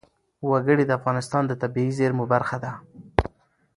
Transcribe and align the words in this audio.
وګړي 0.49 0.83
د 0.87 0.91
افغانستان 0.99 1.43
د 1.47 1.53
طبیعي 1.61 1.91
زیرمو 1.99 2.25
برخه 2.33 2.57
ده. 2.63 2.71